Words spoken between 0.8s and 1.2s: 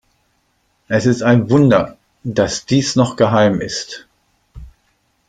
Es